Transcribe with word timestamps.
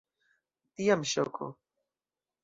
Tiam 0.79 1.03
ŝoko. 1.11 1.49